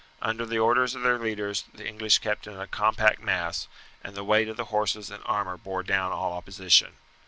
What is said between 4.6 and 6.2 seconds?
horses and armour bore down